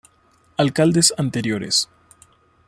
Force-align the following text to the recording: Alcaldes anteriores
Alcaldes 0.57 1.13
anteriores 1.15 1.87